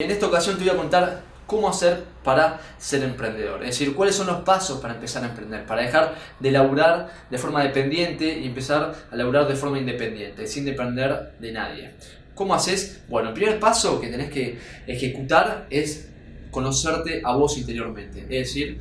[0.00, 3.64] En esta ocasión te voy a contar cómo hacer para ser emprendedor.
[3.64, 7.36] Es decir, cuáles son los pasos para empezar a emprender, para dejar de laburar de
[7.36, 11.94] forma dependiente y empezar a laburar de forma independiente, sin depender de nadie.
[12.36, 13.00] ¿Cómo haces?
[13.08, 14.56] Bueno, el primer paso que tenés que
[14.86, 16.08] ejecutar es
[16.52, 18.20] conocerte a vos interiormente.
[18.20, 18.80] Es decir,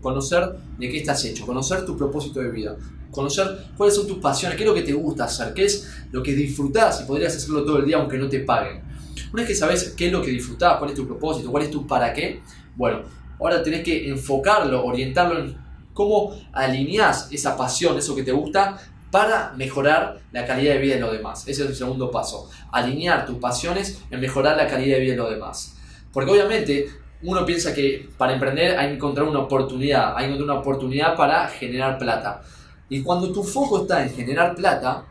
[0.00, 2.76] conocer de qué estás hecho, conocer tu propósito de vida,
[3.12, 3.46] conocer
[3.76, 6.34] cuáles son tus pasiones, qué es lo que te gusta hacer, qué es lo que
[6.34, 8.95] disfrutás y podrías hacerlo todo el día aunque no te paguen.
[9.32, 11.70] Una vez que sabes qué es lo que disfrutás, cuál es tu propósito, cuál es
[11.70, 12.42] tu para qué,
[12.74, 13.02] bueno,
[13.38, 15.56] ahora tenés que enfocarlo, orientarlo en
[15.92, 18.78] cómo alineás esa pasión, eso que te gusta,
[19.10, 21.48] para mejorar la calidad de vida de los demás.
[21.48, 22.50] Ese es el segundo paso.
[22.70, 25.76] Alinear tus pasiones en mejorar la calidad de vida de los demás.
[26.12, 26.88] Porque obviamente
[27.22, 31.16] uno piensa que para emprender hay que encontrar una oportunidad, hay que encontrar una oportunidad
[31.16, 32.42] para generar plata.
[32.88, 35.06] Y cuando tu foco está en generar plata,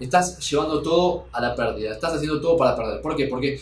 [0.00, 3.00] estás llevando todo a la pérdida, estás haciendo todo para perder.
[3.00, 3.26] ¿Por qué?
[3.26, 3.60] Porque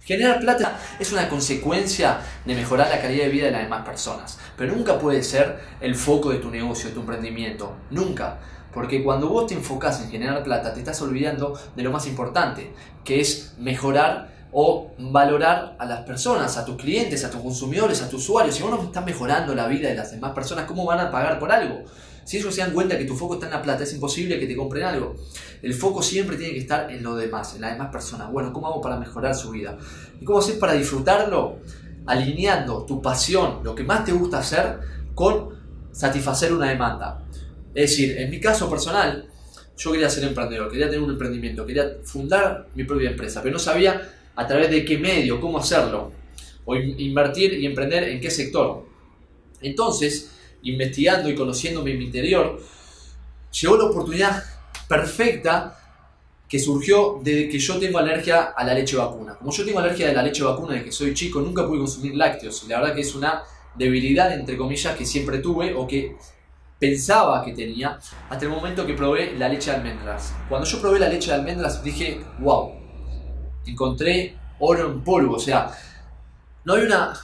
[0.00, 4.38] generar plata es una consecuencia de mejorar la calidad de vida de las demás personas,
[4.56, 8.38] pero nunca puede ser el foco de tu negocio, de tu emprendimiento, nunca.
[8.72, 12.72] Porque cuando vos te enfocas en generar plata, te estás olvidando de lo más importante,
[13.04, 18.08] que es mejorar o valorar a las personas, a tus clientes, a tus consumidores, a
[18.08, 18.54] tus usuarios.
[18.54, 21.40] Si vos no estás mejorando la vida de las demás personas, ¿cómo van a pagar
[21.40, 21.82] por algo?
[22.24, 24.46] Si ellos se dan cuenta que tu foco está en la plata, es imposible que
[24.46, 25.16] te compren algo.
[25.60, 28.30] El foco siempre tiene que estar en lo demás, en las demás personas.
[28.30, 29.76] Bueno, ¿cómo hago para mejorar su vida?
[30.20, 31.56] ¿Y cómo haces para disfrutarlo?
[32.06, 34.78] Alineando tu pasión, lo que más te gusta hacer,
[35.16, 35.48] con
[35.90, 37.24] satisfacer una demanda.
[37.74, 39.28] Es decir, en mi caso personal,
[39.76, 43.58] yo quería ser emprendedor, quería tener un emprendimiento, quería fundar mi propia empresa, pero no
[43.58, 44.00] sabía
[44.36, 46.12] a través de qué medio, cómo hacerlo,
[46.64, 48.86] o invertir y emprender en qué sector.
[49.60, 50.30] Entonces,
[50.62, 52.60] investigando y conociéndome en mi interior,
[53.60, 54.42] llegó la oportunidad
[54.88, 55.78] perfecta
[56.48, 59.34] que surgió desde que yo tengo alergia a la leche vacuna.
[59.36, 62.14] Como yo tengo alergia a la leche vacuna desde que soy chico, nunca pude consumir
[62.14, 62.62] lácteos.
[62.64, 63.42] Y la verdad que es una
[63.74, 66.16] debilidad, entre comillas, que siempre tuve o que
[66.78, 67.98] pensaba que tenía
[68.28, 70.34] hasta el momento que probé la leche de almendras.
[70.48, 72.83] Cuando yo probé la leche de almendras dije, wow,
[73.66, 75.36] encontré oro en polvo.
[75.36, 75.70] O sea,
[76.64, 77.14] no hay una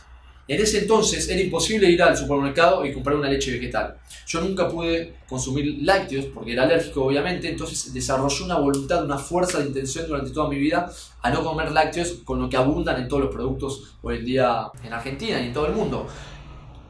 [0.51, 3.97] en ese entonces era imposible ir al supermercado y comprar una leche vegetal.
[4.27, 9.59] Yo nunca pude consumir lácteos porque era alérgico obviamente, entonces desarrollé una voluntad, una fuerza
[9.61, 10.91] de intención durante toda mi vida
[11.23, 14.67] a no comer lácteos con lo que abundan en todos los productos hoy en día
[14.83, 16.09] en Argentina y en todo el mundo.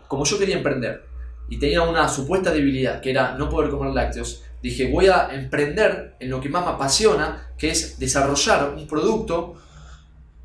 [0.09, 1.05] Como yo quería emprender
[1.51, 6.17] y tenía una supuesta debilidad que era no poder comer lácteos, dije voy a emprender
[6.21, 9.57] en lo que más me apasiona, que es desarrollar un producto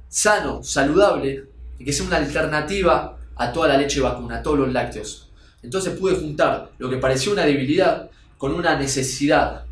[0.09, 1.45] sano, saludable,
[1.77, 5.29] y que sea una alternativa a toda la leche vacuna, a todos los lácteos.
[5.61, 9.65] Entonces pude juntar lo que parecía una debilidad con una necesidad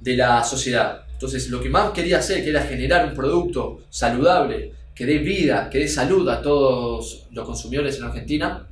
[0.00, 1.02] de la sociedad.
[1.12, 5.70] Entonces lo que más quería hacer, que era generar un producto saludable, que dé vida,
[5.70, 8.66] que dé salud a todos los consumidores en Argentina,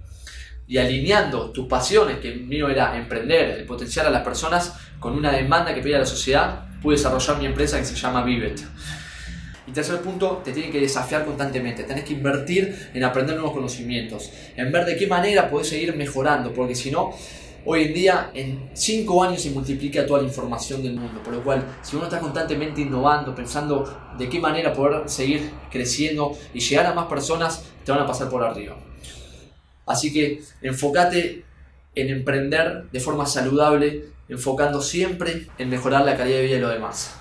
[0.69, 5.33] y alineando tus pasiones, que mío era emprender, el potenciar a las personas, con una
[5.33, 8.61] demanda que pedía la sociedad, pude desarrollar mi empresa que se llama Vivet.
[9.67, 14.31] Y tercer punto, te tiene que desafiar constantemente, tenés que invertir en aprender nuevos conocimientos,
[14.57, 17.11] en ver de qué manera podés seguir mejorando, porque si no,
[17.65, 21.43] hoy en día en 5 años se multiplica toda la información del mundo, por lo
[21.43, 26.87] cual si uno está constantemente innovando, pensando de qué manera poder seguir creciendo y llegar
[26.87, 28.77] a más personas, te van a pasar por arriba.
[29.87, 31.45] Así que enfócate
[31.95, 36.73] en emprender de forma saludable, enfocando siempre en mejorar la calidad de vida de los
[36.73, 37.17] demás.